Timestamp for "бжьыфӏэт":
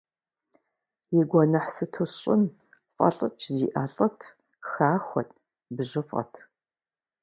5.75-6.33